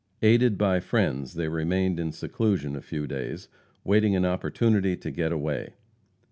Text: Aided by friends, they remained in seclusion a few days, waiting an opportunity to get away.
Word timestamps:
Aided 0.23 0.57
by 0.57 0.79
friends, 0.79 1.35
they 1.35 1.47
remained 1.47 1.99
in 1.99 2.11
seclusion 2.11 2.75
a 2.75 2.81
few 2.81 3.05
days, 3.05 3.49
waiting 3.83 4.15
an 4.15 4.25
opportunity 4.25 4.97
to 4.97 5.11
get 5.11 5.31
away. 5.31 5.75